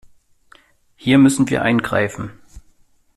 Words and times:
Hier 0.95 1.19
müssen 1.19 1.47
wir 1.51 1.61
eingreifen. 1.61 2.31